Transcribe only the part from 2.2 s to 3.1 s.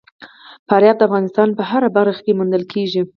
کې موندل کېږي.